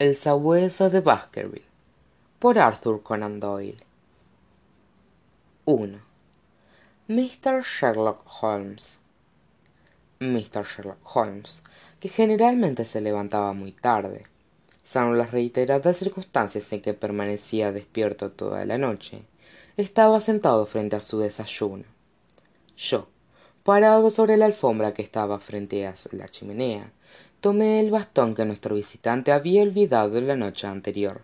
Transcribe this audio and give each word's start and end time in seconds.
El 0.00 0.14
sabueso 0.14 0.90
de 0.90 1.00
Baskerville 1.00 1.66
por 2.38 2.56
Arthur 2.60 3.02
Conan 3.02 3.40
Doyle 3.40 3.82
1. 5.64 5.98
Mr. 7.08 7.64
Sherlock 7.64 8.24
Holmes 8.40 9.00
Mr. 10.20 10.64
Sherlock 10.64 11.00
Holmes, 11.02 11.64
que 11.98 12.08
generalmente 12.08 12.84
se 12.84 13.00
levantaba 13.00 13.52
muy 13.54 13.72
tarde, 13.72 14.26
salvo 14.84 15.14
las 15.14 15.32
reiteradas 15.32 15.96
circunstancias 15.96 16.72
en 16.72 16.80
que 16.80 16.94
permanecía 16.94 17.72
despierto 17.72 18.30
toda 18.30 18.64
la 18.66 18.78
noche, 18.78 19.24
estaba 19.76 20.20
sentado 20.20 20.64
frente 20.66 20.94
a 20.94 21.00
su 21.00 21.18
desayuno. 21.18 21.86
Yo, 22.76 23.08
parado 23.64 24.10
sobre 24.10 24.36
la 24.36 24.46
alfombra 24.46 24.94
que 24.94 25.02
estaba 25.02 25.40
frente 25.40 25.88
a 25.88 25.94
la 26.12 26.28
chimenea, 26.28 26.92
tomé 27.40 27.80
el 27.80 27.90
bastón 27.90 28.34
que 28.34 28.44
nuestro 28.44 28.74
visitante 28.74 29.32
había 29.32 29.62
olvidado 29.62 30.20
la 30.20 30.36
noche 30.36 30.66
anterior. 30.66 31.22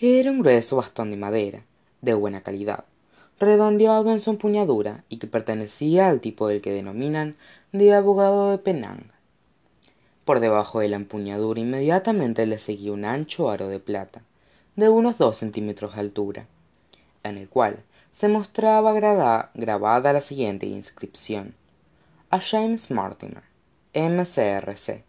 Era 0.00 0.30
un 0.30 0.40
grueso 0.40 0.76
bastón 0.76 1.10
de 1.10 1.16
madera 1.16 1.62
de 2.00 2.14
buena 2.14 2.42
calidad 2.42 2.84
redondeado 3.38 4.10
en 4.12 4.20
su 4.20 4.30
empuñadura 4.30 5.04
y 5.08 5.18
que 5.18 5.26
pertenecía 5.26 6.08
al 6.08 6.20
tipo 6.20 6.48
del 6.48 6.62
que 6.62 6.72
denominan 6.72 7.36
de 7.72 7.92
abogado 7.92 8.50
de 8.50 8.58
penang. 8.58 9.10
Por 10.24 10.40
debajo 10.40 10.80
de 10.80 10.88
la 10.88 10.96
empuñadura 10.96 11.60
inmediatamente 11.60 12.46
le 12.46 12.58
seguía 12.58 12.92
un 12.92 13.04
ancho 13.04 13.50
aro 13.50 13.68
de 13.68 13.78
plata 13.78 14.22
de 14.74 14.88
unos 14.88 15.18
dos 15.18 15.36
centímetros 15.38 15.94
de 15.94 16.00
altura 16.00 16.46
en 17.22 17.36
el 17.36 17.48
cual 17.48 17.82
se 18.12 18.28
mostraba 18.28 18.94
grabada 19.54 20.12
la 20.12 20.20
siguiente 20.20 20.66
inscripción 20.66 21.54
a 22.30 22.40
James 22.40 22.90
Mortimer 22.90 23.42
M.C.R.C., 23.98 25.02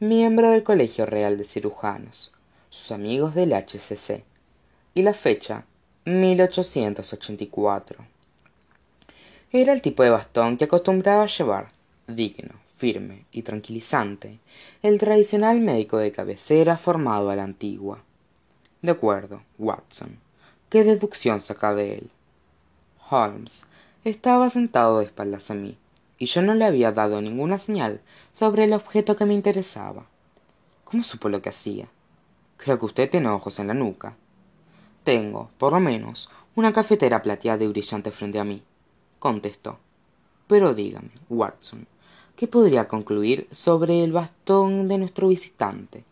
miembro 0.00 0.48
del 0.48 0.62
Colegio 0.62 1.04
Real 1.04 1.36
de 1.36 1.44
Cirujanos, 1.44 2.32
sus 2.70 2.90
amigos 2.90 3.34
del 3.34 3.52
H.C.C., 3.52 4.24
y 4.94 5.02
la 5.02 5.12
fecha 5.12 5.66
1884. 6.06 7.98
Era 9.52 9.74
el 9.74 9.82
tipo 9.82 10.02
de 10.02 10.08
bastón 10.08 10.56
que 10.56 10.64
acostumbraba 10.64 11.26
llevar, 11.26 11.68
digno, 12.06 12.54
firme 12.74 13.26
y 13.30 13.42
tranquilizante, 13.42 14.38
el 14.82 14.98
tradicional 14.98 15.60
médico 15.60 15.98
de 15.98 16.10
cabecera 16.10 16.78
formado 16.78 17.28
a 17.28 17.36
la 17.36 17.44
antigua. 17.44 18.02
De 18.80 18.92
acuerdo, 18.92 19.42
Watson. 19.58 20.18
¿Qué 20.70 20.82
deducción 20.82 21.42
saca 21.42 21.74
de 21.74 21.96
él? 21.96 22.10
Holmes 23.10 23.66
estaba 24.02 24.48
sentado 24.48 25.00
de 25.00 25.04
espaldas 25.04 25.50
a 25.50 25.54
mí, 25.54 25.76
y 26.18 26.26
yo 26.26 26.42
no 26.42 26.54
le 26.54 26.64
había 26.64 26.92
dado 26.92 27.20
ninguna 27.20 27.58
señal 27.58 28.00
sobre 28.32 28.64
el 28.64 28.72
objeto 28.72 29.16
que 29.16 29.26
me 29.26 29.34
interesaba. 29.34 30.06
Cómo 30.84 31.02
supo 31.02 31.28
lo 31.28 31.42
que 31.42 31.48
hacía 31.48 31.88
creo 32.56 32.78
que 32.78 32.86
usted 32.86 33.10
tiene 33.10 33.28
ojos 33.28 33.58
en 33.58 33.66
la 33.66 33.74
nuca. 33.74 34.16
Tengo 35.04 35.50
por 35.58 35.72
lo 35.72 35.80
menos 35.80 36.30
una 36.54 36.72
cafetera 36.72 37.20
plateada 37.20 37.62
y 37.62 37.68
brillante 37.68 38.10
frente 38.10 38.38
a 38.38 38.44
mí 38.44 38.62
contestó. 39.18 39.78
Pero 40.46 40.74
dígame 40.74 41.10
watson 41.28 41.86
qué 42.36 42.48
podría 42.48 42.88
concluir 42.88 43.46
sobre 43.50 44.02
el 44.02 44.12
bastón 44.12 44.88
de 44.88 44.98
nuestro 44.98 45.28
visitante 45.28 46.04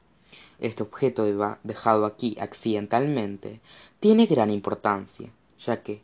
este 0.60 0.84
objeto 0.84 1.24
dejado 1.64 2.06
aquí 2.06 2.36
accidentalmente 2.40 3.60
tiene 3.98 4.26
gran 4.26 4.50
importancia 4.50 5.28
ya 5.58 5.82
que 5.82 6.00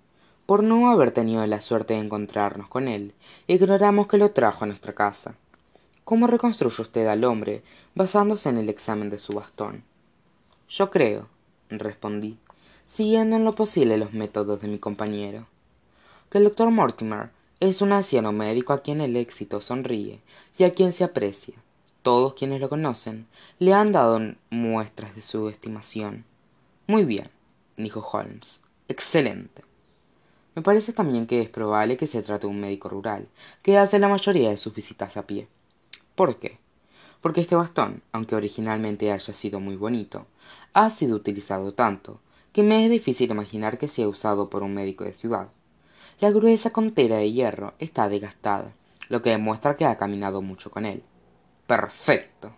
por 0.48 0.62
no 0.62 0.88
haber 0.88 1.10
tenido 1.10 1.44
la 1.44 1.60
suerte 1.60 1.92
de 1.92 2.00
encontrarnos 2.00 2.68
con 2.68 2.88
él 2.88 3.12
ignoramos 3.48 4.06
que 4.06 4.16
lo 4.16 4.30
trajo 4.30 4.64
a 4.64 4.66
nuestra 4.66 4.94
casa. 4.94 5.34
Cómo 6.04 6.26
reconstruye 6.26 6.80
usted 6.80 7.06
al 7.06 7.24
hombre 7.24 7.62
basándose 7.94 8.48
en 8.48 8.56
el 8.56 8.70
examen 8.70 9.10
de 9.10 9.18
su 9.18 9.34
bastón 9.34 9.84
yo 10.66 10.90
creo 10.90 11.28
respondí 11.68 12.38
siguiendo 12.86 13.36
en 13.36 13.44
lo 13.44 13.52
posible 13.52 13.98
los 13.98 14.14
métodos 14.14 14.62
de 14.62 14.68
mi 14.68 14.78
compañero 14.78 15.46
que 16.30 16.38
el 16.38 16.44
doctor 16.44 16.70
mortimer 16.70 17.28
es 17.60 17.82
un 17.82 17.92
anciano 17.92 18.32
médico 18.32 18.72
a 18.72 18.80
quien 18.80 19.02
el 19.02 19.16
éxito 19.16 19.60
sonríe 19.60 20.22
y 20.56 20.64
a 20.64 20.72
quien 20.72 20.94
se 20.94 21.04
aprecia. 21.04 21.56
Todos 22.02 22.32
quienes 22.32 22.62
lo 22.62 22.70
conocen 22.70 23.26
le 23.58 23.74
han 23.74 23.92
dado 23.92 24.18
muestras 24.48 25.14
de 25.14 25.20
su 25.20 25.50
estimación. 25.50 26.24
Muy 26.86 27.04
bien 27.04 27.28
dijo 27.76 28.00
holmes. 28.00 28.62
Excelente 28.88 29.67
me 30.58 30.62
parece 30.62 30.92
también 30.92 31.28
que 31.28 31.40
es 31.40 31.48
probable 31.48 31.96
que 31.96 32.08
se 32.08 32.20
trate 32.20 32.48
de 32.48 32.52
un 32.52 32.58
médico 32.58 32.88
rural 32.88 33.28
que 33.62 33.78
hace 33.78 34.00
la 34.00 34.08
mayoría 34.08 34.50
de 34.50 34.56
sus 34.56 34.74
visitas 34.74 35.16
a 35.16 35.24
pie. 35.24 35.46
Por 36.16 36.40
qué 36.40 36.58
porque 37.20 37.40
este 37.40 37.54
bastón 37.54 38.02
aunque 38.10 38.34
originalmente 38.34 39.12
haya 39.12 39.32
sido 39.32 39.60
muy 39.60 39.76
bonito 39.76 40.26
ha 40.72 40.90
sido 40.90 41.14
utilizado 41.14 41.74
tanto 41.74 42.18
que 42.52 42.64
me 42.64 42.84
es 42.84 42.90
difícil 42.90 43.30
imaginar 43.30 43.78
que 43.78 43.86
sea 43.86 44.08
usado 44.08 44.50
por 44.50 44.64
un 44.64 44.74
médico 44.74 45.04
de 45.04 45.12
ciudad. 45.12 45.46
La 46.18 46.32
gruesa 46.32 46.70
contera 46.70 47.18
de 47.18 47.30
hierro 47.30 47.74
está 47.78 48.08
desgastada 48.08 48.66
lo 49.08 49.22
que 49.22 49.30
demuestra 49.30 49.76
que 49.76 49.84
ha 49.84 49.96
caminado 49.96 50.42
mucho 50.42 50.72
con 50.72 50.86
él. 50.86 51.04
Perfecto 51.68 52.50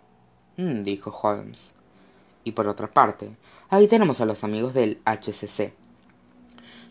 mm, 0.57 0.81
dijo 0.81 1.11
holmes. 1.11 1.71
Y 2.43 2.53
por 2.53 2.67
otra 2.67 2.91
parte 2.91 3.29
ahí 3.69 3.87
tenemos 3.87 4.21
a 4.21 4.25
los 4.25 4.43
amigos 4.43 4.73
del 4.73 4.99
h 5.05 5.33
c 5.33 5.80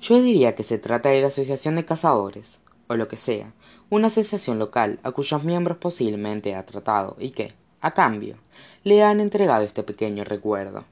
yo 0.00 0.20
diría 0.20 0.54
que 0.54 0.64
se 0.64 0.78
trata 0.78 1.10
de 1.10 1.20
la 1.20 1.28
asociación 1.28 1.76
de 1.76 1.84
cazadores 1.84 2.60
o 2.88 2.96
lo 2.96 3.08
que 3.08 3.16
sea 3.16 3.52
una 3.90 4.06
asociación 4.06 4.58
local 4.58 5.00
a 5.02 5.12
cuyos 5.12 5.44
miembros 5.44 5.78
posiblemente 5.78 6.54
ha 6.54 6.64
tratado 6.64 7.16
y 7.18 7.30
que 7.30 7.54
a 7.80 7.92
cambio 7.92 8.36
le 8.84 9.02
han 9.02 9.20
entregado 9.20 9.64
este 9.64 9.82
pequeño 9.82 10.24
recuerdo. 10.24 10.84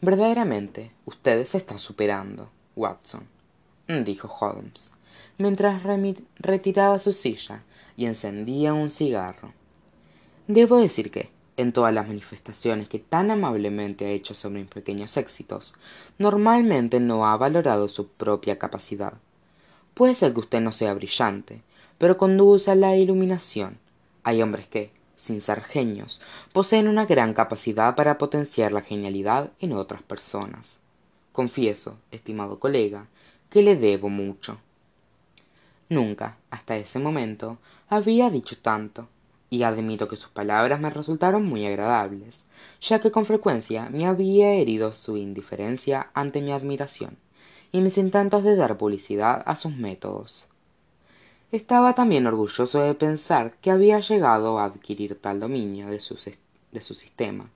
Verdaderamente 0.00 0.90
usted 1.04 1.46
se 1.46 1.58
está 1.58 1.78
superando 1.78 2.50
watson 2.74 3.26
dijo 3.86 4.28
holmes 4.28 4.92
mientras 5.38 5.82
retiraba 6.38 6.98
su 6.98 7.12
silla 7.12 7.62
y 7.96 8.06
encendía 8.06 8.74
un 8.74 8.90
cigarro. 8.90 9.52
Debo 10.46 10.78
decir 10.78 11.10
que 11.10 11.30
en 11.56 11.72
todas 11.72 11.94
las 11.94 12.06
manifestaciones 12.06 12.88
que 12.88 12.98
tan 12.98 13.30
amablemente 13.30 14.06
ha 14.06 14.10
hecho 14.10 14.34
sobre 14.34 14.60
mis 14.60 14.70
pequeños 14.70 15.16
éxitos 15.16 15.74
normalmente 16.18 17.00
no 17.00 17.26
ha 17.26 17.36
valorado 17.36 17.88
su 17.88 18.08
propia 18.08 18.58
capacidad. 18.58 19.14
Puede 19.94 20.14
ser 20.14 20.34
que 20.34 20.40
usted 20.40 20.60
no 20.60 20.72
sea 20.72 20.94
brillante 20.94 21.62
pero 21.98 22.16
conduce 22.16 22.70
a 22.70 22.74
la 22.74 22.96
iluminación. 22.96 23.78
Hay 24.22 24.42
hombres 24.42 24.66
que 24.66 24.90
sin 25.16 25.40
ser 25.40 25.62
genios 25.62 26.20
poseen 26.52 26.88
una 26.88 27.06
gran 27.06 27.32
capacidad 27.32 27.94
para 27.94 28.18
potenciar 28.18 28.72
la 28.72 28.82
genialidad 28.82 29.50
en 29.60 29.72
otras 29.72 30.02
personas. 30.02 30.76
Confieso 31.32 31.96
estimado 32.10 32.58
colega 32.58 33.06
que 33.50 33.62
le 33.62 33.76
debo 33.76 34.08
mucho. 34.08 34.58
Nunca 35.88 36.36
hasta 36.50 36.76
ese 36.76 36.98
momento 36.98 37.58
había 37.88 38.28
dicho 38.30 38.56
tanto 38.58 39.08
y 39.50 39.62
admito 39.62 40.08
que 40.08 40.16
sus 40.16 40.30
palabras 40.30 40.80
me 40.80 40.90
resultaron 40.90 41.44
muy 41.44 41.66
agradables 41.66 42.46
ya 42.80 43.00
que 43.00 43.10
con 43.10 43.24
frecuencia 43.24 43.88
me 43.90 44.06
había 44.06 44.52
herido 44.52 44.92
su 44.92 45.16
indiferencia 45.16 46.10
ante 46.14 46.40
mi 46.40 46.52
admiración 46.52 47.16
y 47.72 47.80
mis 47.80 47.98
intentos 47.98 48.44
de 48.44 48.56
dar 48.56 48.78
publicidad 48.78 49.42
a 49.46 49.56
sus 49.56 49.76
métodos. 49.76 50.46
Estaba 51.52 51.94
también 51.94 52.26
orgulloso 52.26 52.80
de 52.80 52.94
pensar 52.94 53.54
que 53.60 53.70
había 53.70 54.00
llegado 54.00 54.58
a 54.58 54.64
adquirir 54.64 55.20
tal 55.20 55.40
dominio 55.40 55.88
de 55.88 56.00
su, 56.00 56.16
de 56.72 56.80
su 56.80 56.94
sistema 56.94 57.50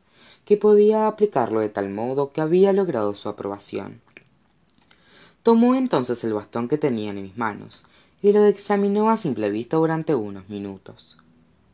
que 0.44 0.56
podía 0.56 1.06
aplicarlo 1.06 1.60
de 1.60 1.68
tal 1.68 1.90
modo 1.90 2.32
que 2.32 2.40
había 2.40 2.72
logrado 2.72 3.14
su 3.14 3.28
aprobación. 3.28 4.00
Tomó 5.42 5.74
entonces 5.74 6.22
el 6.24 6.34
bastón 6.34 6.68
que 6.68 6.78
tenía 6.78 7.10
en 7.10 7.22
mis 7.22 7.36
manos 7.36 7.84
y 8.22 8.32
lo 8.32 8.44
examinó 8.44 9.10
a 9.10 9.16
simple 9.16 9.50
vista 9.50 9.76
durante 9.76 10.14
unos 10.14 10.48
minutos 10.48 11.16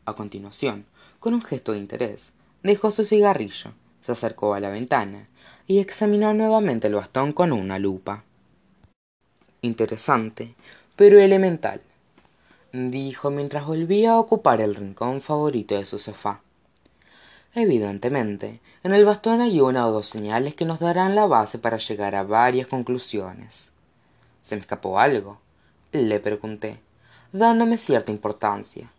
a 0.07 0.15
continuación 0.15 0.85
con 1.19 1.33
un 1.33 1.41
gesto 1.41 1.73
de 1.73 1.79
interés 1.79 2.31
dejó 2.63 2.91
su 2.91 3.05
cigarrillo 3.05 3.73
se 4.01 4.13
acercó 4.13 4.53
a 4.53 4.59
la 4.61 4.69
ventana 4.69 5.27
y 5.67 5.79
examinó 5.79 6.33
nuevamente 6.33 6.87
el 6.87 6.95
bastón 6.95 7.33
con 7.33 7.51
una 7.51 7.77
lupa. 7.77 8.23
Interesante 9.61 10.55
pero 10.95 11.19
elemental 11.19 11.81
dijo 12.71 13.29
mientras 13.29 13.65
volvía 13.65 14.11
a 14.11 14.19
ocupar 14.19 14.61
el 14.61 14.75
rincón 14.75 15.19
favorito 15.19 15.75
de 15.75 15.85
su 15.85 15.99
sofá. 15.99 16.41
Evidentemente 17.53 18.61
en 18.83 18.93
el 18.93 19.03
bastón 19.03 19.41
hay 19.41 19.59
una 19.59 19.87
o 19.87 19.91
dos 19.91 20.07
señales 20.07 20.55
que 20.55 20.65
nos 20.65 20.79
darán 20.79 21.15
la 21.15 21.25
base 21.25 21.59
para 21.59 21.77
llegar 21.77 22.15
a 22.15 22.23
varias 22.23 22.67
conclusiones. 22.67 23.73
Se 24.41 24.55
me 24.55 24.61
escapó 24.61 24.99
algo 24.99 25.39
le 25.91 26.19
pregunté 26.19 26.79
dándome 27.33 27.77
cierta 27.77 28.11
importancia 28.11 28.91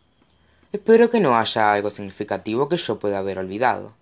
espero 0.71 1.11
que 1.11 1.21
no 1.21 1.39
haya 1.39 1.73
algo 1.73 1.91
significativo 1.91 2.69
que 2.69 2.77
yo 2.77 2.99
pueda 2.99 3.19
haber 3.19 3.39
olvidado. 3.39 3.95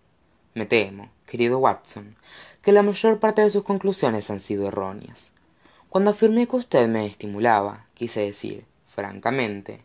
Me 0.55 0.67
temo 0.67 1.11
querido 1.27 1.59
watson 1.59 2.17
que 2.63 2.73
la 2.73 2.83
mayor 2.83 3.21
parte 3.21 3.43
de 3.43 3.51
sus 3.51 3.63
conclusiones 3.63 4.31
han 4.31 4.41
sido 4.41 4.67
erróneas. 4.67 5.31
Cuando 5.89 6.11
afirmé 6.11 6.49
que 6.49 6.57
usted 6.57 6.89
me 6.89 7.07
estimulaba 7.07 7.87
quise 7.95 8.21
decir 8.21 8.65
francamente 8.89 9.83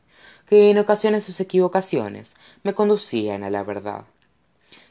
que 0.47 0.71
en 0.71 0.79
ocasiones 0.79 1.23
sus 1.23 1.39
equivocaciones 1.39 2.33
me 2.63 2.73
conducían 2.73 3.43
a 3.43 3.51
la 3.51 3.63
verdad. 3.63 4.05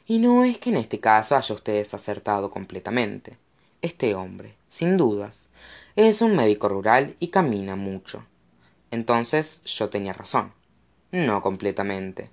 Y 0.07 0.19
no 0.19 0.45
es 0.45 0.59
que 0.59 0.69
en 0.69 0.77
este 0.77 0.99
caso 0.99 1.35
haya 1.35 1.53
usted 1.53 1.85
acertado 1.91 2.49
completamente. 2.51 3.37
Este 3.81 4.15
hombre 4.15 4.55
sin 4.69 4.95
dudas 4.95 5.49
es 5.95 6.21
un 6.21 6.35
médico 6.35 6.69
rural 6.69 7.15
y 7.19 7.27
camina 7.27 7.75
mucho. 7.75 8.23
Entonces 8.91 9.61
yo 9.65 9.89
tenía 9.89 10.13
razón 10.13 10.53
no 11.11 11.41
completamente. 11.41 12.29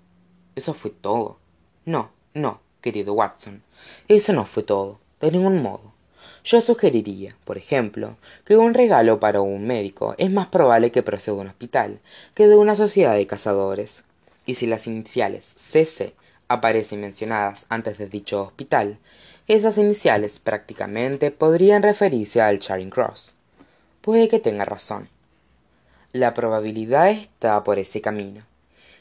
Eso 0.54 0.74
fue 0.74 0.90
todo. 0.90 1.38
No 1.84 2.10
no 2.38 2.60
querido 2.80 3.14
watson. 3.14 3.62
Eso 4.06 4.32
no 4.32 4.44
fue 4.44 4.62
todo 4.62 5.00
de 5.20 5.32
ningún 5.32 5.62
modo. 5.62 5.92
Yo 6.44 6.60
sugeriría 6.60 7.36
por 7.44 7.58
ejemplo 7.58 8.16
que 8.44 8.56
un 8.56 8.74
regalo 8.74 9.20
para 9.20 9.40
un 9.40 9.66
médico 9.66 10.14
es 10.18 10.30
más 10.30 10.46
probable 10.46 10.92
que 10.92 11.02
proceda 11.02 11.34
de 11.34 11.40
un 11.42 11.48
hospital 11.48 12.00
que 12.34 12.46
de 12.46 12.56
una 12.56 12.76
sociedad 12.76 13.14
de 13.14 13.26
cazadores. 13.26 14.04
Y 14.46 14.54
si 14.54 14.66
las 14.66 14.86
iniciales 14.86 15.44
c 15.44 15.84
c 15.84 16.14
aparecen 16.46 17.00
mencionadas 17.00 17.66
antes 17.68 17.98
de 17.98 18.06
dicho 18.06 18.42
hospital 18.42 18.98
esas 19.48 19.78
iniciales 19.78 20.38
prácticamente 20.38 21.30
podrían 21.30 21.82
referirse 21.82 22.40
al 22.40 22.58
charing 22.58 22.90
cross. 22.90 23.36
Puede 24.02 24.28
que 24.28 24.38
tenga 24.38 24.64
razón. 24.64 25.08
La 26.12 26.34
probabilidad 26.34 27.10
está 27.10 27.64
por 27.64 27.78
ese 27.78 28.00
camino 28.00 28.47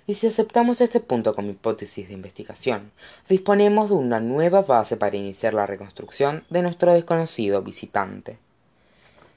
y 0.08 0.16
si 0.16 0.26
aceptamos 0.26 0.82
este 0.82 1.00
punto 1.00 1.36
como 1.36 1.52
hipótesis 1.52 2.08
de 2.08 2.14
investigación 2.16 2.92
disponemos 3.30 3.90
de 3.90 3.96
una 3.96 4.20
nueva 4.20 4.62
base 4.62 4.98
para 4.98 5.18
iniciar 5.18 5.54
la 5.54 5.68
reconstrucción 5.68 6.46
de 6.50 6.62
nuestro 6.64 6.94
desconocido 6.94 7.62
visitante. 7.62 8.40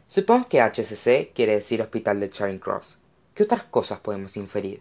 Supongamos 0.07 0.49
que 0.49 0.61
h 0.61 0.85
c 0.85 1.33
quiere 1.35 1.55
decir 1.55 1.83
hospital 1.83 2.21
de 2.21 2.31
charing 2.31 2.59
cross. 2.59 2.99
Qué 3.35 3.43
otras 3.43 3.65
cosas 3.65 4.01
podemos 4.01 4.37
inferir 4.37 4.81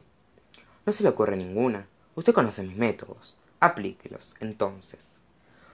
no 0.89 0.93
se 0.93 1.03
le 1.03 1.09
ocurre 1.09 1.37
ninguna. 1.37 1.87
Usted 2.15 2.33
conoce 2.33 2.63
mis 2.63 2.75
métodos. 2.75 3.37
Aplíquelos 3.59 4.35
entonces. 4.39 5.09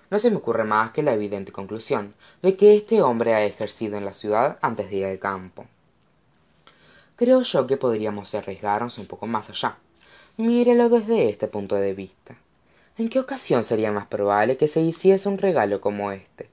No 0.10 0.20
se 0.20 0.30
me 0.30 0.36
ocurre 0.36 0.66
más 0.66 0.92
que 0.92 1.04
la 1.04 1.14
evidente 1.14 1.54
conclusión 1.54 2.14
de 2.42 2.58
que 2.58 2.76
este 2.76 3.02
hombre 3.02 3.34
ha 3.34 3.46
ejercido 3.46 3.98
en 3.98 4.04
la 4.04 4.14
ciudad 4.14 4.60
antes 4.62 4.90
de 4.90 4.98
ir 4.98 5.06
al 5.06 5.20
campo. 5.20 5.68
Creo 7.16 7.44
yo 7.44 7.66
que 7.66 7.78
podríamos 7.78 8.36
arriesgarnos 8.36 8.98
un 8.98 9.08
poco 9.08 9.26
más 9.26 9.50
allá 9.50 9.78
mírelo 10.38 10.90
desde 10.90 11.30
este 11.30 11.48
punto 11.48 11.76
de 11.76 11.94
vista. 11.94 12.36
En 12.98 13.08
qué 13.08 13.20
ocasión 13.20 13.64
sería 13.64 13.94
más 13.94 14.08
probable 14.08 14.58
que 14.58 14.68
se 14.68 14.82
hiciese 14.82 15.30
un 15.30 15.38
regalo 15.38 15.80
como 15.80 16.12
éste 16.12 16.50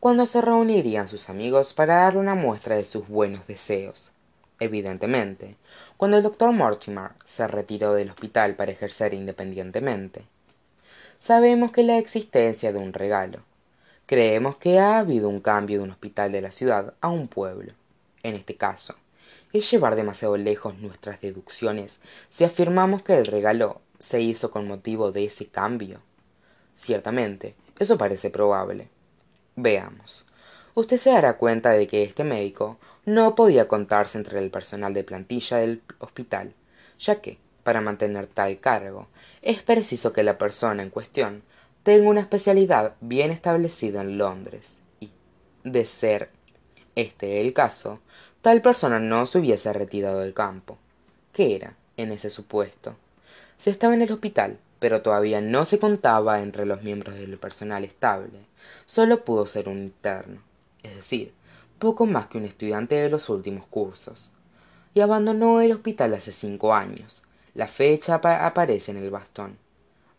cuando 0.00 0.26
se 0.26 0.40
reunirían 0.40 1.08
sus 1.08 1.30
amigos 1.30 1.72
para 1.72 1.96
darle 1.96 2.20
una 2.20 2.34
muestra 2.34 2.76
de 2.76 2.84
sus 2.84 3.08
buenos 3.08 3.46
deseos. 3.46 4.12
Evidentemente 4.58 5.56
cuando 5.96 6.16
el 6.16 6.24
doctor 6.24 6.50
mortimer 6.50 7.12
se 7.24 7.46
retiró 7.46 7.94
del 7.94 8.10
hospital 8.10 8.56
para 8.56 8.72
ejercer 8.72 9.14
independientemente. 9.14 10.24
Sabemos 11.20 11.70
que 11.70 11.84
la 11.84 11.98
existencia 11.98 12.72
de 12.72 12.78
un 12.78 12.92
regalo. 12.92 13.40
Creemos 14.06 14.56
que 14.58 14.80
ha 14.80 14.98
habido 14.98 15.28
un 15.28 15.40
cambio 15.40 15.78
de 15.78 15.84
un 15.84 15.90
hospital 15.90 16.32
de 16.32 16.42
la 16.42 16.52
ciudad 16.52 16.94
a 17.00 17.08
un 17.08 17.28
pueblo. 17.28 17.72
En 18.22 18.34
este 18.34 18.56
caso 18.56 18.96
llevar 19.60 19.96
demasiado 19.96 20.36
lejos 20.36 20.78
nuestras 20.78 21.20
deducciones 21.20 22.00
si 22.30 22.44
afirmamos 22.44 23.02
que 23.02 23.16
el 23.16 23.26
regalo 23.26 23.80
se 23.98 24.20
hizo 24.20 24.50
con 24.50 24.66
motivo 24.66 25.12
de 25.12 25.24
ese 25.24 25.46
cambio. 25.46 26.00
Ciertamente 26.74 27.54
eso 27.78 27.98
parece 27.98 28.30
probable. 28.30 28.88
Veamos. 29.54 30.26
Usted 30.74 30.98
se 30.98 31.10
dará 31.10 31.38
cuenta 31.38 31.70
de 31.70 31.86
que 31.86 32.02
este 32.02 32.24
médico 32.24 32.78
no 33.04 33.34
podía 33.34 33.68
contarse 33.68 34.18
entre 34.18 34.38
el 34.38 34.50
personal 34.50 34.92
de 34.92 35.04
plantilla 35.04 35.58
del 35.58 35.82
hospital 35.98 36.54
ya 36.98 37.20
que 37.20 37.38
para 37.62 37.80
mantener 37.80 38.26
tal 38.26 38.58
cargo 38.60 39.08
es 39.42 39.62
preciso 39.62 40.12
que 40.12 40.22
la 40.22 40.38
persona 40.38 40.82
en 40.82 40.90
cuestión 40.90 41.42
tenga 41.82 42.08
una 42.08 42.20
especialidad 42.20 42.94
bien 43.00 43.30
establecida 43.30 44.00
en 44.00 44.18
londres. 44.18 44.78
Y 45.00 45.10
de 45.64 45.84
ser 45.84 46.30
este 46.94 47.40
el 47.40 47.52
caso 47.52 48.00
tal 48.46 48.62
persona 48.62 49.00
no 49.00 49.26
se 49.26 49.40
hubiese 49.40 49.72
retirado 49.72 50.20
del 50.20 50.32
campo. 50.32 50.78
Qué 51.32 51.56
era 51.56 51.74
en 51.96 52.12
ese 52.12 52.30
supuesto 52.30 52.94
se 53.56 53.70
estaba 53.70 53.94
en 53.94 54.02
el 54.02 54.12
hospital 54.12 54.60
pero 54.78 55.02
todavía 55.02 55.40
no 55.40 55.64
se 55.64 55.80
contaba 55.80 56.40
entre 56.40 56.64
los 56.64 56.80
miembros 56.84 57.16
del 57.16 57.38
personal 57.38 57.82
estable. 57.82 58.38
Sólo 58.84 59.24
pudo 59.24 59.46
ser 59.46 59.68
un 59.68 59.78
interno 59.78 60.42
es 60.84 60.94
decir 60.94 61.32
poco 61.80 62.06
más 62.06 62.28
que 62.28 62.38
un 62.38 62.44
estudiante 62.44 62.94
de 62.94 63.10
los 63.10 63.28
últimos 63.30 63.66
cursos. 63.66 64.30
Y 64.94 65.00
abandonó 65.00 65.60
el 65.60 65.72
hospital 65.72 66.14
hace 66.14 66.30
cinco 66.30 66.72
años. 66.72 67.24
La 67.52 67.66
fecha 67.66 68.14
aparece 68.14 68.92
en 68.92 68.98
el 68.98 69.10
bastón. 69.10 69.58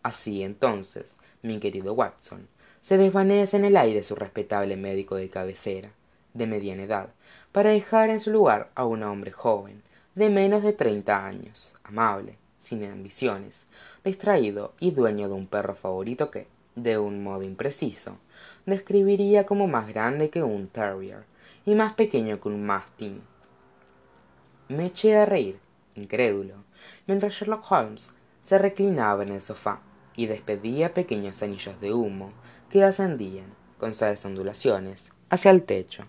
Así 0.02 0.42
entonces 0.42 1.16
mi 1.40 1.60
querido 1.60 1.94
watson 1.94 2.46
se 2.82 2.98
desvanece 2.98 3.56
en 3.56 3.64
el 3.64 3.78
aire 3.78 4.04
su 4.04 4.16
respetable 4.16 4.76
médico 4.76 5.16
de 5.16 5.30
cabecera 5.30 5.92
de 6.38 6.46
mediana 6.46 6.84
edad 6.84 7.08
para 7.52 7.70
dejar 7.70 8.10
en 8.10 8.20
su 8.20 8.30
lugar 8.30 8.70
a 8.74 8.84
un 8.84 9.02
hombre 9.02 9.32
joven 9.32 9.82
de 10.14 10.30
menos 10.30 10.62
de 10.62 10.72
treinta 10.72 11.26
años 11.26 11.74
amable 11.84 12.38
sin 12.58 12.84
ambiciones 12.84 13.68
distraído 14.04 14.72
y 14.80 14.92
dueño 14.92 15.28
de 15.28 15.34
un 15.34 15.46
perro 15.46 15.74
favorito 15.74 16.30
que 16.30 16.46
de 16.74 16.98
un 16.98 17.22
modo 17.22 17.42
impreciso 17.42 18.16
describiría 18.66 19.46
como 19.46 19.66
más 19.66 19.88
grande 19.88 20.30
que 20.30 20.42
un 20.42 20.68
terrier 20.68 21.24
y 21.66 21.74
más 21.74 21.94
pequeño 21.94 22.40
que 22.40 22.48
un 22.48 22.64
mastín 22.64 23.22
me 24.68 24.86
eché 24.86 25.16
a 25.16 25.26
reír 25.26 25.58
incrédulo 25.94 26.54
mientras 27.06 27.32
sherlock 27.32 27.70
holmes 27.70 28.18
se 28.42 28.58
reclinaba 28.58 29.22
en 29.22 29.30
el 29.30 29.42
sofá 29.42 29.80
y 30.16 30.26
despedía 30.26 30.94
pequeños 30.94 31.42
anillos 31.42 31.80
de 31.80 31.92
humo 31.92 32.32
que 32.70 32.84
ascendían 32.84 33.46
con 33.78 33.94
suaves 33.94 34.24
ondulaciones 34.24 35.12
hacia 35.30 35.50
el 35.50 35.62
techo 35.62 36.04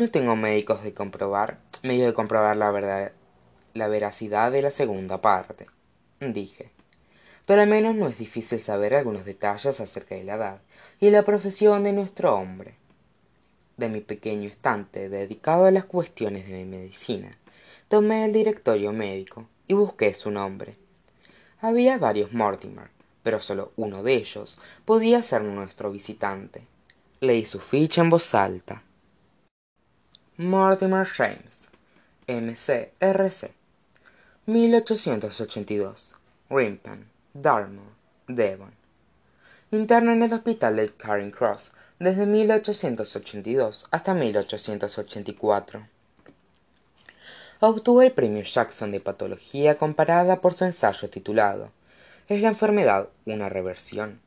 no 0.00 0.10
tengo 0.10 0.34
médicos 0.34 0.82
de 0.82 0.94
comprobar 0.94 1.58
medio 1.82 2.06
de 2.06 2.14
comprobar 2.14 2.56
la 2.56 2.70
verdad 2.70 3.12
la 3.74 3.86
veracidad 3.86 4.50
de 4.50 4.62
la 4.62 4.70
segunda 4.70 5.20
parte 5.20 5.66
dije. 6.20 6.70
Pero 7.44 7.60
al 7.60 7.68
menos 7.68 7.94
no 7.94 8.08
es 8.08 8.16
difícil 8.16 8.60
saber 8.60 8.94
algunos 8.94 9.26
detalles 9.26 9.78
acerca 9.78 10.14
de 10.14 10.24
la 10.24 10.36
edad 10.36 10.60
y 11.00 11.10
la 11.10 11.22
profesión 11.22 11.84
de 11.84 11.92
nuestro 11.92 12.34
hombre 12.34 12.76
de 13.76 13.90
mi 13.90 14.00
pequeño 14.00 14.48
estante 14.48 15.10
dedicado 15.10 15.66
a 15.66 15.70
las 15.70 15.84
cuestiones 15.84 16.48
de 16.48 16.64
medicina. 16.64 17.30
Tomé 17.88 18.24
el 18.24 18.32
directorio 18.32 18.92
médico 18.92 19.48
y 19.68 19.74
busqué 19.74 20.14
su 20.14 20.30
nombre. 20.30 20.76
Había 21.60 21.98
varios 21.98 22.32
mortimer 22.32 22.88
pero 23.22 23.38
sólo 23.38 23.72
uno 23.76 24.02
de 24.02 24.14
ellos 24.14 24.58
podía 24.86 25.22
ser 25.22 25.42
nuestro 25.42 25.92
visitante. 25.92 26.62
Leí 27.20 27.44
su 27.44 27.60
ficha 27.60 28.00
en 28.00 28.08
voz 28.08 28.34
alta 28.34 28.82
mortimer 30.42 31.06
james 31.06 31.68
m 32.26 32.56
c 32.56 32.92
r 32.98 33.30
c 33.30 33.52
grimpen 36.48 37.10
dartmoor 37.34 37.92
devon. 38.26 38.72
Interno 39.70 40.12
en 40.12 40.22
el 40.22 40.32
hospital 40.32 40.76
de 40.76 40.96
charing 40.96 41.30
cross 41.30 41.72
desde 41.98 42.24
hasta 43.90 44.14
obtuvo 47.60 48.00
el 48.00 48.12
premio 48.12 48.42
jackson 48.42 48.92
de 48.92 49.00
patología 49.00 49.76
comparada 49.76 50.40
por 50.40 50.54
su 50.54 50.64
ensayo 50.64 51.10
titulado 51.10 51.70
es 52.28 52.40
la 52.40 52.48
enfermedad 52.48 53.10
una 53.34 53.50
reversión 53.50 54.22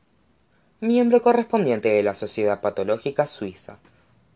miembro 0.78 1.22
correspondiente 1.22 1.88
de 1.88 2.04
la 2.04 2.14
sociedad 2.14 2.60
patológica 2.60 3.26
suiza 3.26 3.78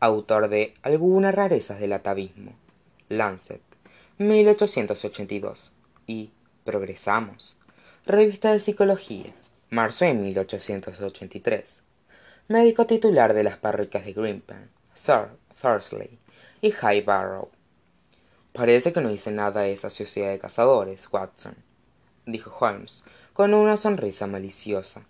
autor 0.01 0.49
de 0.49 0.75
algunas 0.83 1.35
rarezas 1.35 1.81
del 1.81 1.93
atavismo 1.93 2.53
lancet 3.09 3.61
y 6.07 6.31
progresamos 6.65 7.59
revista 8.07 8.53
de 8.53 8.61
psicología 8.61 9.35
marzo 9.71 10.05
de 10.05 10.15
médico 12.49 12.87
titular 12.87 13.35
de 13.35 13.43
las 13.43 13.57
parroquias 13.57 14.05
de 14.05 14.13
grimpen 14.13 14.71
thursley 15.61 16.17
y 16.61 16.71
high 16.71 17.01
barrow 17.03 17.49
parece 18.53 18.93
que 18.93 19.01
no 19.01 19.11
hice 19.11 19.33
nada 19.33 19.63
a 19.63 19.69
esa 19.69 19.91
sociedad 19.91 20.31
de 20.31 20.39
cazadores 20.39 21.09
watson 21.13 21.57
dijo 22.25 22.57
holmes 22.61 23.03
con 23.33 23.53
una 23.53 23.77
sonrisa 23.77 24.29
maliciosa 24.29 25.07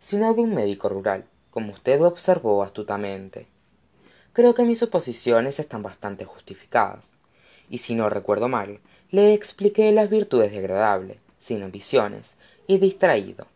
sino 0.00 0.32
de 0.32 0.40
un 0.40 0.54
médico 0.54 0.88
rural 0.88 1.26
como 1.50 1.72
usted 1.72 2.00
observó 2.02 2.62
astutamente 2.62 3.46
creo 4.36 4.54
que 4.54 4.64
mis 4.64 4.80
suposiciones 4.80 5.58
están 5.60 5.82
bastante 5.82 6.26
justificadas. 6.26 7.12
Y 7.70 7.78
si 7.78 7.94
no 7.94 8.10
recuerdo 8.10 8.48
mal 8.48 8.80
le 9.10 9.32
expliqué 9.32 9.90
las 9.92 10.10
virtudes 10.10 10.52
de 10.52 10.58
agradable 10.58 11.18
sin 11.40 11.62
ambiciones 11.62 12.36
y 12.66 12.76
distraído. 12.76 13.46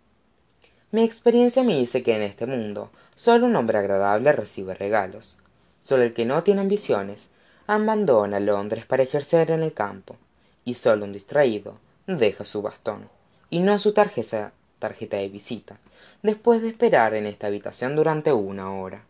Mi 0.91 1.05
experiencia 1.05 1.63
me 1.65 1.77
dice 1.77 2.03
que 2.03 2.17
en 2.17 2.23
este 2.23 2.47
mundo 2.47 2.91
sólo 3.15 3.45
un 3.45 3.57
hombre 3.57 3.77
agradable 3.77 4.33
recibe 4.33 4.73
regalos. 4.73 5.43
Sólo 5.83 6.03
el 6.03 6.15
que 6.15 6.25
no 6.25 6.43
tiene 6.45 6.63
ambiciones 6.63 7.29
abandona 7.67 8.41
londres 8.41 8.87
para 8.87 9.03
ejercer 9.03 9.51
en 9.51 9.63
el 9.63 9.75
campo. 9.75 10.17
Y 10.65 10.73
sólo 10.73 11.05
un 11.05 11.13
distraído 11.13 11.77
deja 12.07 12.47
su 12.47 12.63
bastón 12.63 13.07
y 13.51 13.61
no 13.61 13.79
su 13.79 13.93
tarjeta 13.93 14.55
tarjeta 14.79 15.19
de 15.19 15.29
visita 15.29 15.77
después 16.23 16.63
de 16.63 16.69
esperar 16.69 17.13
en 17.13 17.27
esta 17.27 17.49
habitación 17.49 17.97
durante 17.97 18.33
una 18.33 18.73
hora. 18.73 19.05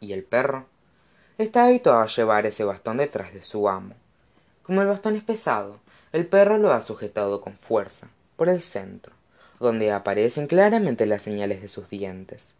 Y 0.00 0.12
el 0.12 0.24
perro 0.24 0.66
está 1.38 1.66
habituado 1.66 2.00
a 2.00 2.08
llevar 2.08 2.46
ese 2.46 2.64
bastón 2.64 2.96
detrás 2.96 3.32
de 3.32 3.42
su 3.42 3.68
amo. 3.68 3.94
Como 4.64 4.82
el 4.82 4.88
bastón 4.88 5.14
es 5.14 5.22
pesado 5.22 5.78
el 6.10 6.26
perro 6.26 6.58
lo 6.58 6.72
ha 6.72 6.82
sujetado 6.82 7.40
con 7.40 7.56
fuerza 7.56 8.08
por 8.36 8.48
el 8.48 8.60
centro 8.60 9.12
donde 9.60 9.92
aparecen 9.92 10.48
claramente 10.48 11.06
las 11.06 11.22
señales 11.22 11.62
de 11.62 11.68
sus 11.68 11.90
dientes. 11.90 12.54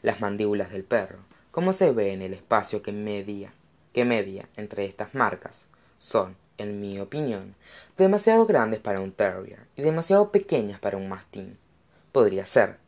Las 0.00 0.22
mandíbulas 0.22 0.70
del 0.70 0.84
perro 0.84 1.18
como 1.50 1.74
se 1.74 1.92
ve 1.92 2.14
en 2.14 2.22
el 2.22 2.32
espacio 2.32 2.80
que 2.80 2.90
media 2.90 3.52
que 3.92 4.06
media 4.06 4.48
entre 4.56 4.86
estas 4.86 5.14
marcas 5.14 5.68
son 5.98 6.36
en 6.56 6.80
mi 6.80 6.98
opinión 6.98 7.54
demasiado 7.98 8.46
grandes 8.46 8.80
para 8.80 9.00
un 9.00 9.12
terrier 9.12 9.60
y 9.76 9.82
demasiado 9.82 10.32
pequeñas 10.32 10.80
para 10.80 10.96
un 10.96 11.10
mastín. 11.10 11.58
Podría 12.12 12.46
ser 12.46 12.78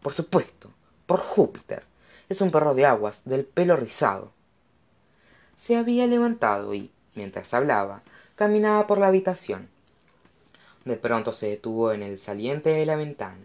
por 0.00 0.14
supuesto 0.14 0.70
por 1.04 1.20
júpiter. 1.20 1.82
Es 2.30 2.40
un 2.40 2.50
perro 2.50 2.74
de 2.74 2.86
aguas 2.86 3.22
del 3.26 3.44
pelo 3.44 3.76
rizado 3.76 4.32
se 5.60 5.76
había 5.76 6.06
levantado 6.06 6.72
y 6.74 6.90
mientras 7.14 7.52
hablaba 7.52 8.02
caminaba 8.34 8.86
por 8.86 8.96
la 8.96 9.08
habitación. 9.08 9.68
De 10.86 10.96
pronto 10.96 11.34
se 11.34 11.50
detuvo 11.50 11.92
en 11.92 12.02
el 12.02 12.18
saliente 12.18 12.70
de 12.70 12.86
la 12.86 12.96
ventana. 12.96 13.44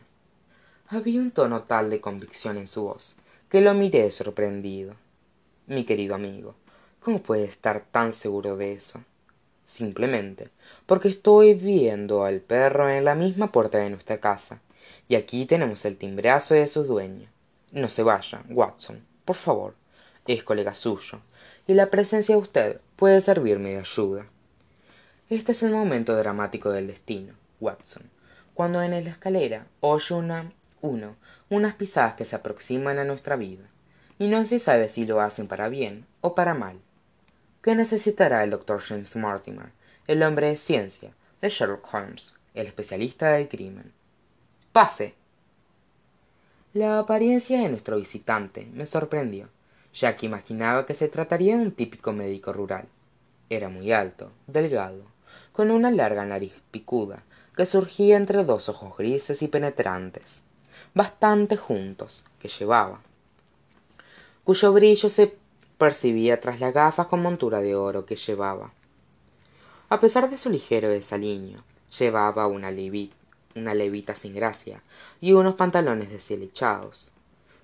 Había 0.87 1.19
un 1.19 1.31
tono 1.31 1.63
tal 1.63 1.89
de 1.89 1.99
convicción 1.99 2.55
en 2.55 2.67
su 2.67 2.83
voz 2.83 3.17
que 3.49 3.59
lo 3.59 3.73
miré 3.73 4.09
sorprendido. 4.11 4.95
Mi 5.67 5.83
querido 5.83 6.15
amigo 6.15 6.55
cómo 7.01 7.21
puede 7.21 7.43
estar 7.43 7.83
tan 7.91 8.13
seguro 8.13 8.55
de 8.55 8.71
eso 8.71 9.03
simplemente 9.65 10.47
porque 10.85 11.09
estoy 11.09 11.53
viendo 11.53 12.23
al 12.23 12.39
perro 12.39 12.89
en 12.89 13.03
la 13.03 13.15
misma 13.15 13.51
puerta 13.51 13.79
de 13.79 13.89
nuestra 13.89 14.19
casa 14.19 14.61
y 15.09 15.15
aquí 15.15 15.45
tenemos 15.45 15.83
el 15.83 15.97
timbrazo 15.97 16.53
de 16.53 16.65
su 16.65 16.83
dueño 16.83 17.27
no 17.71 17.89
se 17.89 18.03
vaya 18.03 18.41
watson 18.49 19.03
por 19.25 19.35
favor 19.35 19.75
es 20.33 20.43
colega 20.43 20.73
suyo 20.73 21.21
y 21.67 21.73
la 21.73 21.89
presencia 21.89 22.35
de 22.35 22.41
usted 22.41 22.81
puede 22.95 23.21
servirme 23.21 23.71
de 23.71 23.79
ayuda. 23.79 24.25
Este 25.29 25.51
es 25.51 25.63
el 25.63 25.71
momento 25.71 26.15
dramático 26.15 26.71
del 26.71 26.87
destino 26.87 27.33
watson 27.59 28.09
cuando 28.55 28.81
en 28.81 28.91
la 28.91 29.09
escalera 29.09 29.67
oye 29.81 30.15
una 30.15 30.51
uno 30.81 31.15
unas 31.49 31.75
pisadas 31.75 32.15
que 32.15 32.25
se 32.25 32.35
aproximan 32.35 32.97
a 32.97 33.03
nuestra 33.03 33.35
vida 33.35 33.65
y 34.17 34.27
no 34.27 34.43
se 34.45 34.59
sabe 34.59 34.89
si 34.89 35.05
lo 35.05 35.21
hacen 35.21 35.47
para 35.47 35.67
bien 35.67 36.05
o 36.21 36.35
para 36.35 36.53
mal. 36.53 36.79
Qué 37.61 37.75
necesitará 37.75 38.43
el 38.43 38.51
doctor 38.51 38.81
james 38.81 39.15
mortimer 39.15 39.71
el 40.07 40.23
hombre 40.23 40.47
de 40.47 40.55
ciencia 40.55 41.11
de 41.41 41.49
sherlock 41.49 41.93
holmes 41.93 42.39
el 42.53 42.67
especialista 42.67 43.31
del 43.31 43.49
crimen 43.49 43.91
pase. 44.71 45.13
La 46.73 46.99
apariencia 46.99 47.61
de 47.61 47.69
nuestro 47.69 47.97
visitante 47.97 48.67
me 48.73 48.85
sorprendió 48.85 49.49
que 49.99 50.25
imaginaba 50.25 50.85
que 50.85 50.93
se 50.93 51.07
trataría 51.07 51.57
de 51.57 51.63
un 51.63 51.71
típico 51.71 52.11
médico 52.11 52.51
rural. 52.51 52.87
Era 53.49 53.69
muy 53.69 53.91
alto 53.91 54.31
delgado 54.47 55.03
con 55.53 55.71
una 55.71 55.89
larga 55.89 56.25
nariz 56.25 56.53
picuda 56.71 57.23
que 57.55 57.65
surgía 57.65 58.17
entre 58.17 58.43
dos 58.43 58.67
ojos 58.69 58.97
grises 58.97 59.41
y 59.41 59.47
penetrantes 59.47 60.43
bastante 60.93 61.55
juntos 61.57 62.25
que 62.39 62.47
llevaba 62.47 62.99
cuyo 64.45 64.73
brillo 64.73 65.09
se 65.09 65.35
percibía 65.77 66.39
tras 66.39 66.59
las 66.59 66.73
gafas 66.73 67.07
con 67.07 67.21
montura 67.21 67.61
de 67.61 67.73
oro 67.75 68.05
que 68.05 68.15
llevaba. 68.15 68.71
A 69.89 69.99
pesar 69.99 70.29
de 70.29 70.37
su 70.37 70.51
ligero 70.51 70.87
desaliño 70.87 71.63
llevaba 71.97 72.45
una 72.47 72.69
levita 72.71 74.13
sin 74.13 74.35
gracia 74.35 74.83
y 75.19 75.33
unos 75.33 75.55
pantalones 75.55 76.11
deshilechados 76.11 77.14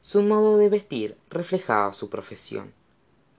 su 0.02 0.22
modo 0.24 0.58
de 0.58 0.70
vestir 0.70 1.18
reflejaba 1.30 1.94
su 1.94 2.10
profesión. 2.10 2.74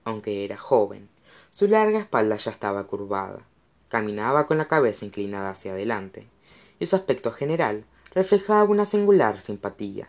Aunque 0.05 0.45
era 0.45 0.57
joven 0.57 1.09
su 1.51 1.69
larga 1.69 2.01
espalda 2.01 2.37
ya 2.37 2.51
estaba 2.51 2.85
curvada. 2.87 3.41
Caminaba 3.89 4.47
con 4.47 4.57
la 4.57 4.69
cabeza 4.69 5.05
inclinada 5.05 5.51
hacia 5.51 5.73
adelante 5.73 6.27
y 6.79 6.87
su 6.87 6.97
aspecto 6.97 7.31
general 7.31 7.85
reflejaba 8.15 8.65
una 8.65 8.87
singular 8.87 9.41
simpatía. 9.41 10.09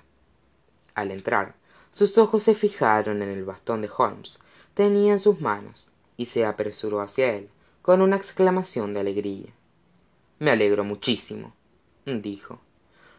Al 0.95 1.11
entrar 1.11 1.55
sus 1.91 2.17
ojos 2.17 2.43
se 2.43 2.55
fijaron 2.55 3.21
en 3.21 3.29
el 3.29 3.43
bastón 3.43 3.81
de 3.81 3.89
holmes 3.95 4.41
tenía 4.73 5.11
en 5.13 5.19
sus 5.19 5.41
manos 5.41 5.89
y 6.17 6.25
se 6.25 6.45
apresuró 6.45 7.01
hacia 7.01 7.35
él 7.35 7.49
con 7.81 8.01
una 8.01 8.15
exclamación 8.15 8.93
de 8.93 9.01
alegría. 9.01 9.51
Me 10.39 10.51
alegro 10.51 10.83
muchísimo 10.83 11.53
dijo. 12.05 12.59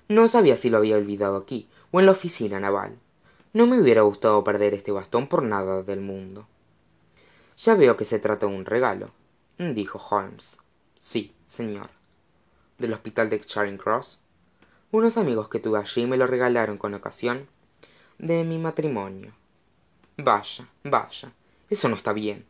No 0.08 0.28
sabía 0.28 0.56
si 0.56 0.70
lo 0.70 0.78
había 0.78 0.96
olvidado 0.96 1.36
aquí 1.36 1.68
o 1.90 2.00
en 2.00 2.06
la 2.06 2.12
oficina 2.12 2.60
naval 2.60 2.98
no 3.54 3.66
me 3.66 3.80
hubiera 3.80 4.02
gustado 4.02 4.42
perder 4.44 4.75
este 4.75 4.90
bastón 4.90 5.28
por 5.28 5.42
nada 5.42 5.82
del 5.84 6.00
mundo. 6.00 6.46
Ya 7.56 7.76
veo 7.76 7.96
que 7.96 8.04
se 8.04 8.18
trata 8.18 8.46
de 8.46 8.54
un 8.54 8.64
regalo 8.64 9.12
dijo 9.58 9.99
holmes. 10.11 10.58
Sí 10.99 11.32
señor. 11.46 11.88
Del 12.78 12.92
hospital 12.92 13.30
de 13.30 13.40
charing 13.40 13.78
cross. 13.78 14.20
Unos 14.90 15.16
amigos 15.16 15.49
que 15.49 15.61
tuve 15.61 15.78
allí 15.78 16.04
me 16.06 16.16
lo 16.16 16.26
regalaron 16.26 16.76
con 16.78 16.94
ocasión 16.94 17.46
de 18.18 18.42
mi 18.42 18.58
matrimonio. 18.58 19.32
Vaya 20.16 20.68
vaya 20.82 21.32
eso 21.70 21.88
no 21.88 21.96
está 21.96 22.12
bien 22.12 22.44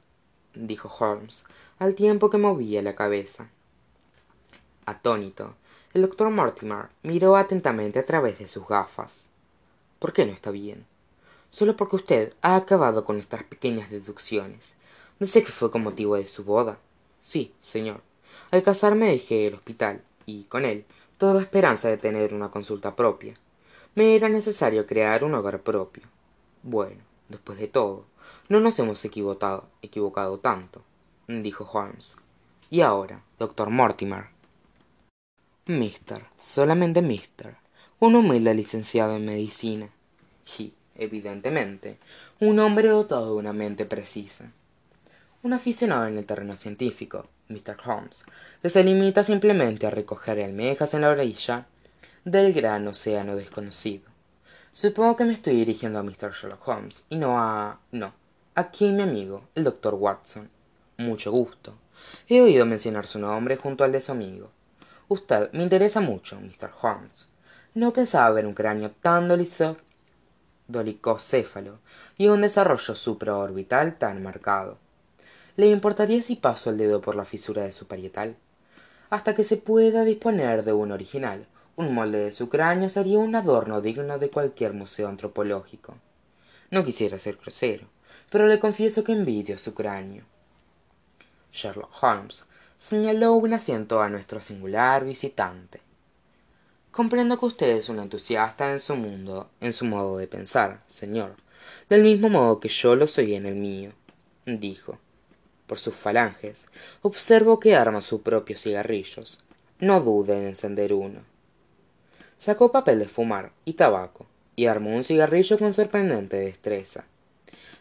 dijo 0.55 0.89
holmes 0.89 1.47
al 1.79 1.95
tiempo 1.95 2.31
que 2.31 2.39
movía 2.39 2.81
la 2.81 2.95
cabeza. 2.95 3.49
Atónito 4.87 5.55
el 5.93 6.01
doctor 6.01 6.31
mortimer 6.31 6.89
miró 7.03 7.37
atentamente 7.37 7.99
a 7.99 8.07
través 8.07 8.39
de 8.39 8.49
sus 8.49 8.67
gafas. 8.67 9.27
Por 9.99 10.15
qué 10.15 10.25
no 10.25 10.33
está 10.33 10.51
bien 10.51 10.87
sólo 11.55 11.77
porque 11.77 11.95
usted 11.95 12.35
ha 12.43 12.57
acabado 12.57 13.05
con 13.05 13.15
nuestras 13.15 13.45
pequeñas 13.45 13.89
deducciones. 13.89 14.75
Dice 15.21 15.45
que 15.45 15.53
fue 15.53 15.71
con 15.71 15.85
motivo 15.85 16.17
de 16.17 16.27
su 16.27 16.43
boda. 16.43 16.79
Sí 17.21 17.55
señor. 17.61 18.01
Al 18.51 18.65
casarme 18.65 19.07
dejé 19.07 19.47
el 19.47 19.55
hospital 19.55 20.03
y 20.27 20.45
con 20.45 20.65
él 20.65 20.85
toda 21.17 21.41
esperanza 21.41 21.89
de 21.89 21.97
tener 21.97 22.35
una 22.35 22.51
consulta 22.51 22.97
propia. 22.97 23.35
Me 23.95 24.17
era 24.17 24.29
necesario 24.29 24.85
crear 24.85 25.23
un 25.23 25.35
hogar 25.35 25.61
propio. 25.61 26.03
Bueno 26.65 27.01
después 27.29 27.57
de 27.59 27.69
todo 27.69 28.05
no 28.49 28.59
nos 28.59 28.77
hemos 28.81 29.05
equivocado, 29.05 29.69
equivocado 29.81 30.39
tanto 30.39 30.83
dijo 31.29 31.65
holmes. 31.73 32.19
Y 32.69 32.81
ahora 32.81 33.23
doctor 33.39 33.71
mortimer. 33.71 34.25
Mister 35.67 36.27
solamente 36.37 37.01
mister. 37.01 37.59
Un 38.01 38.17
humilde 38.17 38.53
licenciado 38.55 39.15
en 39.15 39.25
medicina 39.25 39.89
evidentemente 40.97 41.99
un 42.41 42.59
hombre 42.59 42.89
dotado 42.89 43.35
de 43.35 43.41
una 43.41 43.53
mente 43.53 43.85
precisa. 43.85 44.51
Un 45.43 45.53
aficionado 45.53 46.07
en 46.07 46.19
el 46.19 46.27
terreno 46.27 46.57
científico 46.57 47.29
mr 47.49 47.77
holmes 47.85 48.25
que 48.63 48.71
se 48.71 48.83
limita 48.83 49.23
simplemente 49.23 49.87
a 49.87 49.91
recoger 49.91 50.43
almejas 50.43 50.95
en 50.95 51.03
la 51.03 51.11
orilla 51.11 51.67
del 52.25 52.53
gran 52.53 52.87
océano 52.89 53.37
desconocido. 53.37 54.05
Supongo 54.73 55.17
que 55.17 55.25
me 55.25 55.35
estoy 55.35 55.57
dirigiendo 55.57 55.99
a 55.99 56.03
mr 56.03 56.33
sherlock 56.33 56.67
holmes 56.67 57.05
y 57.09 57.17
no 57.17 57.39
a 57.39 57.79
no 57.93 58.25
aquí 58.55 58.91
mi 58.93 59.03
amigo 59.03 59.49
el 59.55 59.65
doctor 59.65 59.95
watson. 59.95 60.49
Mucho 60.99 61.33
gusto. 61.33 61.75
He 62.29 62.41
oído 62.41 62.65
mencionar 62.67 63.07
su 63.07 63.19
nombre 63.19 63.57
junto 63.57 63.83
al 63.83 63.91
de 63.91 64.01
su 64.01 64.13
amigo. 64.13 64.51
Usted 65.09 65.53
me 65.53 65.65
interesa 65.65 66.01
mucho 66.01 66.41
mr 66.41 66.71
holmes. 66.81 67.29
No 67.75 67.93
pensaba 67.93 68.31
ver 68.31 68.47
un 68.47 68.55
cráneo 68.55 68.93
tan 69.03 69.27
dolicocéfalo 70.69 71.79
y 72.17 72.29
un 72.29 72.43
desarrollo 72.43 72.95
supraorbital 72.95 73.97
tan 73.99 74.23
marcado. 74.23 74.79
Le 75.57 75.71
importaría 75.71 76.23
si 76.23 76.37
paso 76.37 76.71
el 76.71 76.79
dedo 76.79 77.01
por 77.01 77.17
la 77.17 77.25
fisura 77.25 77.63
de 77.63 77.73
su 77.73 77.87
parietal. 77.87 78.37
Hasta 79.11 79.35
que 79.35 79.45
se 79.45 79.57
pueda 79.57 80.05
disponer 80.05 80.65
de 80.65 80.73
un 80.73 80.93
original 80.93 81.47
un 81.77 81.93
molde 81.93 82.19
de 82.19 82.33
su 82.33 82.49
cráneo 82.49 82.89
sería 82.89 83.19
un 83.19 83.35
adorno 83.35 83.81
digno 83.81 84.19
de 84.19 84.31
cualquier 84.31 84.75
museo 84.75 85.09
antropológico. 85.09 85.97
No 86.71 86.85
quisiera 86.85 87.19
ser 87.19 87.37
grosero 87.37 87.89
pero 88.31 88.47
le 88.47 88.59
confieso 88.59 89.05
que 89.05 89.13
envidio 89.13 89.59
su 89.59 89.75
cráneo. 89.75 90.25
Sherlock 91.53 92.03
holmes 92.03 92.47
señaló 92.79 93.35
un 93.35 93.53
asiento 93.55 94.03
a 94.03 94.09
nuestro 94.09 94.41
singular 94.41 95.05
visitante 95.05 95.81
comprendo 96.95 97.41
que 97.41 97.47
usted 97.47 97.71
es 97.71 97.89
un 97.89 97.99
entusiasta 97.99 98.71
en 98.71 98.79
su 98.79 98.95
mundo 98.95 99.51
en 99.61 99.73
su 99.73 99.85
modo 99.85 100.17
de 100.17 100.29
pensar 100.29 100.81
señor. 100.87 101.35
Del 101.89 102.03
mismo 102.03 102.29
modo 102.29 102.61
que 102.61 102.69
yo 102.69 102.95
lo 102.95 103.09
soy 103.09 103.35
en 103.35 103.47
el 103.47 103.57
mío 103.57 103.93
dijo. 104.47 105.01
Por 105.67 105.81
sus 105.81 105.95
falanges 105.95 106.69
observo 107.03 107.59
que 107.59 107.75
arma 107.75 108.01
sus 108.01 108.21
propios 108.21 108.63
cigarrillos. 108.63 109.41
No 109.81 110.01
dude 110.03 110.39
en 110.39 110.47
encender 110.47 110.93
uno. 110.93 111.23
Sacó 112.37 112.71
papel 112.71 113.01
de 113.01 113.09
fumar 113.09 113.51
y 113.65 113.73
tabaco 113.73 114.27
y 114.55 114.67
armó 114.67 114.95
un 114.95 115.03
cigarrillo 115.03 115.59
con 115.59 115.73
sorprendente 115.73 116.37
destreza. 116.37 117.07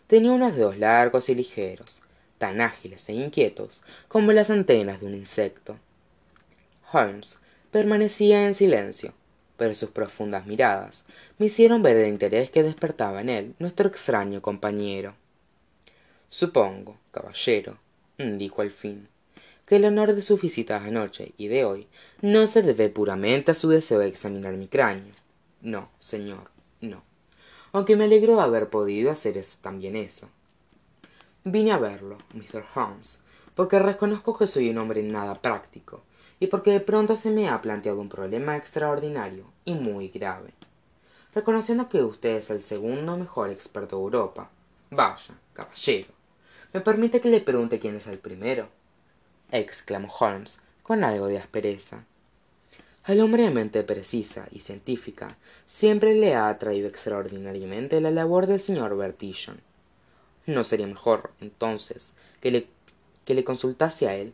Tenía 0.07 0.31
unos 0.31 0.55
dedos 0.55 0.79
largos 0.79 1.29
y 1.29 1.35
ligeros 1.35 2.01
tan 2.39 2.61
ágiles 2.61 3.07
e 3.09 3.13
inquietos 3.13 3.83
como 4.07 4.31
las 4.31 4.49
antenas 4.49 5.01
de 5.01 5.05
un 5.05 5.13
insecto. 5.13 5.77
Holmes 6.91 7.39
permanecía 7.73 8.45
en 8.45 8.53
silencio 8.53 9.13
pero 9.57 9.73
sus 9.75 9.89
profundas 9.89 10.45
miradas 10.45 11.05
me 11.37 11.47
hicieron 11.47 11.81
ver 11.81 11.97
el 11.97 12.07
interés 12.07 12.49
que 12.51 12.63
despertaba 12.63 13.21
en 13.21 13.29
él 13.29 13.55
nuestro 13.59 13.87
extraño 13.87 14.41
compañero. 14.41 15.15
Supongo 16.29 16.97
caballero 17.11 17.77
dijo 18.17 18.61
al 18.61 18.71
fin 18.71 19.07
que 19.65 19.77
el 19.77 19.85
honor 19.85 20.13
de 20.13 20.21
sus 20.21 20.39
visitas 20.39 20.83
anoche 20.83 21.33
y 21.37 21.47
de 21.47 21.65
hoy 21.65 21.87
no 22.21 22.45
se 22.45 22.61
debe 22.61 22.89
puramente 22.89 23.51
a 23.51 23.55
su 23.55 23.69
deseo 23.69 23.99
de 23.99 24.07
examinar 24.07 24.53
mi 24.53 24.67
cráneo. 24.67 25.13
No 25.61 25.89
señor 25.97 26.51
no. 26.81 27.01
Aunque 27.71 27.95
me 27.95 28.03
alegro 28.03 28.35
de 28.35 28.41
haber 28.41 28.69
podido 28.69 29.09
hacer 29.09 29.43
también 29.61 29.95
eso. 29.95 30.29
Vine 31.43 31.71
a 31.71 31.77
verlo 31.77 32.17
mr 32.33 32.63
holmes 32.75 33.23
porque 33.55 33.79
reconozco 33.79 34.37
que 34.37 34.45
soy 34.45 34.69
un 34.69 34.77
hombre 34.77 35.01
nada 35.03 35.41
práctico 35.41 36.03
y 36.43 36.47
porque 36.47 36.71
de 36.71 36.81
pronto 36.81 37.15
se 37.15 37.29
me 37.29 37.47
ha 37.47 37.61
planteado 37.61 38.01
un 38.01 38.09
problema 38.09 38.57
extraordinario 38.57 39.45
y 39.63 39.75
muy 39.75 40.09
grave. 40.09 40.49
Reconociendo 41.33 41.87
que 41.87 42.03
usted 42.03 42.35
es 42.35 42.49
el 42.49 42.61
segundo 42.61 43.15
mejor 43.15 43.49
experto 43.49 43.95
de 43.95 44.03
europa. 44.03 44.49
Vaya 44.91 45.35
caballero. 45.53 46.09
Me 46.73 46.81
permite 46.81 47.21
que 47.21 47.29
le 47.29 47.39
pregunte 47.39 47.79
quién 47.79 47.95
es 47.95 48.07
el 48.07 48.19
primero 48.19 48.67
exclamó 49.53 50.11
holmes 50.19 50.59
con 50.81 51.05
algo 51.05 51.27
de 51.27 51.37
aspereza. 51.37 52.03
Al 53.05 53.21
hombre 53.21 53.43
de 53.43 53.51
mente 53.51 53.81
precisa 53.83 54.45
y 54.51 54.59
científica 54.59 55.37
siempre 55.65 56.13
le 56.13 56.35
ha 56.35 56.49
atraído 56.49 56.89
extraordinariamente 56.89 58.01
la 58.01 58.11
labor 58.11 58.47
del 58.47 58.59
señor 58.59 58.97
bertillon. 58.97 59.61
No 60.45 60.65
sería 60.65 60.87
mejor 60.87 61.31
entonces 61.39 62.11
que 62.41 62.51
le, 62.51 62.67
que 63.23 63.33
le 63.33 63.45
consultase 63.45 64.09
a 64.09 64.15
él 64.15 64.33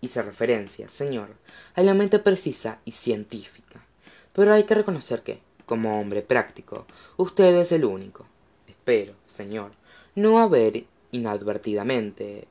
hice 0.00 0.22
referencia 0.22 0.88
señor 0.88 1.28
a 1.74 1.82
la 1.82 1.94
mente 1.94 2.18
precisa 2.18 2.80
y 2.84 2.92
científica. 2.92 3.84
Pero 4.32 4.52
hay 4.52 4.64
que 4.64 4.74
reconocer 4.74 5.22
que 5.22 5.40
como 5.66 6.00
hombre 6.00 6.22
práctico 6.22 6.86
usted 7.16 7.56
es 7.56 7.72
el 7.72 7.84
único. 7.84 8.26
Espero 8.66 9.14
señor 9.26 9.72
no 10.14 10.38
haber 10.38 10.84
inadvertidamente 11.12 12.46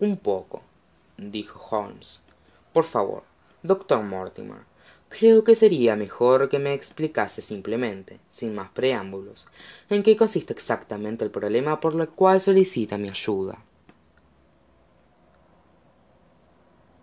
un 0.00 0.16
poco 0.16 0.62
dijo 1.16 1.60
holmes. 1.70 2.22
Por 2.72 2.84
favor 2.84 3.22
doctor 3.62 4.02
mortimer 4.02 4.58
creo 5.08 5.44
que 5.44 5.54
sería 5.54 5.96
mejor 5.96 6.48
que 6.48 6.58
me 6.58 6.74
explicase 6.74 7.40
simplemente 7.40 8.18
sin 8.28 8.54
más 8.54 8.68
preámbulos 8.70 9.48
en 9.88 10.02
qué 10.02 10.16
consiste 10.16 10.52
exactamente 10.52 11.24
el 11.24 11.30
problema 11.30 11.80
por 11.80 11.98
el 11.98 12.08
cual 12.08 12.40
solicita 12.40 12.98
mi 12.98 13.08
ayuda 13.08 13.58